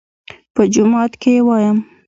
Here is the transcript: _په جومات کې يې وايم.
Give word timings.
_په 0.55 0.63
جومات 0.73 1.11
کې 1.21 1.31
يې 1.37 1.41
وايم. 1.47 1.77